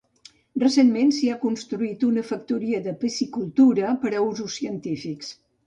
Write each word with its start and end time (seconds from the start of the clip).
Recentment 0.61 1.13
s'hi 1.17 1.29
ha 1.33 1.37
construït 1.43 2.07
una 2.09 2.25
factoria 2.31 2.81
de 2.89 2.95
piscicultura 3.05 3.95
per 4.07 4.17
a 4.17 4.25
usos 4.33 4.59
científics. 4.59 5.33